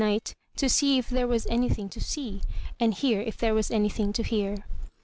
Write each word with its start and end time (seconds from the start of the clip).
^hi, 0.01 0.19
to 0.55 0.67
see 0.67 0.97
if 0.97 1.09
there 1.11 1.27
was 1.27 1.45
anything 1.45 1.87
to 1.87 2.01
see, 2.01 2.41
and 2.79 3.03
luau: 3.03 3.19
if 3.19 3.37
there 3.37 3.53
was 3.53 3.69
anything 3.69 4.11
to 4.11 4.23
hear. 4.23 4.65